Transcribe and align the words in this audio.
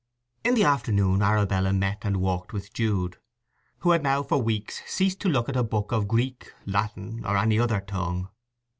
In 0.43 0.55
the 0.55 0.63
afternoon 0.63 1.21
Arabella 1.21 1.71
met 1.71 1.99
and 2.01 2.17
walked 2.17 2.53
with 2.53 2.73
Jude, 2.73 3.17
who 3.81 3.91
had 3.91 4.01
now 4.01 4.23
for 4.23 4.41
weeks 4.41 4.81
ceased 4.87 5.19
to 5.19 5.29
look 5.29 5.47
into 5.47 5.59
a 5.59 5.63
book 5.63 5.91
of 5.91 6.07
Greek, 6.07 6.51
Latin, 6.65 7.23
or 7.23 7.37
any 7.37 7.59
other 7.59 7.81
tongue. 7.81 8.27